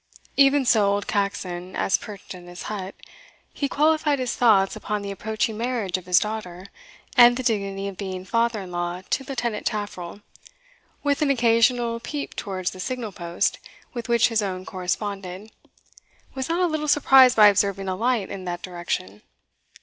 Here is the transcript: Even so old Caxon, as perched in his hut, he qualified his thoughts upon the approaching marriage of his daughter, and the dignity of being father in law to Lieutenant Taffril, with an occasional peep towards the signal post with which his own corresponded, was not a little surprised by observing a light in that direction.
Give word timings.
Even 0.35 0.65
so 0.65 0.87
old 0.91 1.05
Caxon, 1.05 1.75
as 1.75 1.95
perched 1.95 2.33
in 2.33 2.47
his 2.47 2.63
hut, 2.63 2.95
he 3.53 3.69
qualified 3.69 4.17
his 4.17 4.33
thoughts 4.35 4.75
upon 4.75 5.03
the 5.03 5.11
approaching 5.11 5.59
marriage 5.59 5.95
of 5.95 6.07
his 6.07 6.19
daughter, 6.19 6.65
and 7.15 7.37
the 7.37 7.43
dignity 7.43 7.87
of 7.87 7.97
being 7.97 8.25
father 8.25 8.61
in 8.61 8.71
law 8.71 9.03
to 9.11 9.23
Lieutenant 9.23 9.67
Taffril, 9.67 10.21
with 11.03 11.21
an 11.21 11.29
occasional 11.29 11.99
peep 11.99 12.35
towards 12.35 12.71
the 12.71 12.79
signal 12.79 13.11
post 13.11 13.59
with 13.93 14.09
which 14.09 14.29
his 14.29 14.41
own 14.41 14.65
corresponded, 14.65 15.51
was 16.33 16.49
not 16.49 16.61
a 16.61 16.65
little 16.67 16.87
surprised 16.87 17.35
by 17.37 17.45
observing 17.45 17.87
a 17.87 17.95
light 17.95 18.31
in 18.31 18.45
that 18.45 18.63
direction. 18.63 19.21